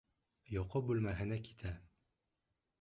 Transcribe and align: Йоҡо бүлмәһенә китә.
Йоҡо 0.53 0.81
бүлмәһенә 0.87 1.39
китә. 1.51 1.77